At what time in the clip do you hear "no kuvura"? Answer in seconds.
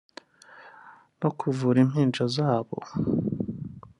1.21-1.77